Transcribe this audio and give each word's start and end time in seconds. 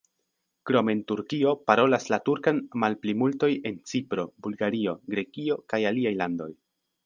Krom 0.69 0.87
en 0.93 1.01
Turkio, 1.11 1.51
parolas 1.71 2.07
la 2.13 2.19
turkan 2.31 2.63
malplimultoj 2.85 3.51
en 3.73 3.77
Cipro, 3.93 4.27
Bulgario, 4.47 4.99
Grekio 5.15 5.63
kaj 5.75 5.85
aliaj 5.93 6.19
landoj. 6.25 6.53